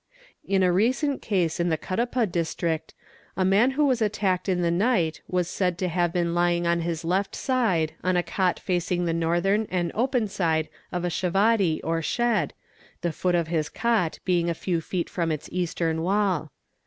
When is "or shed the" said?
11.83-13.11